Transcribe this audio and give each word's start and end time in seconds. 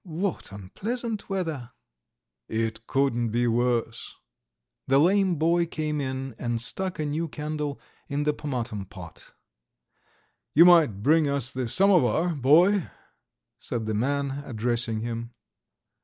What 0.03 0.51
unpleasant 0.51 1.29
weather!" 1.29 1.73
"It 2.47 2.87
couldn't 2.87 3.29
be 3.29 3.45
worse." 3.45 4.15
The 4.87 4.97
lame 4.97 5.35
boy 5.35 5.67
came 5.67 6.01
in 6.01 6.33
and 6.39 6.59
stuck 6.59 6.97
a 6.97 7.05
new 7.05 7.27
candle 7.27 7.79
in 8.07 8.23
the 8.23 8.33
pomatum 8.33 8.85
pot. 8.89 9.33
"You 10.55 10.65
might 10.65 11.03
bring 11.03 11.29
us 11.29 11.51
the 11.51 11.67
samovar, 11.67 12.29
boy," 12.33 12.89
said 13.59 13.85
the 13.85 13.93
man, 13.93 14.41
addressing 14.43 15.01
him. 15.01 15.35